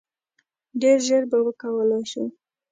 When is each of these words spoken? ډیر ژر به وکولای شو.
ډیر 0.81 0.97
ژر 1.07 1.23
به 1.31 1.37
وکولای 1.45 2.03
شو. 2.11 2.23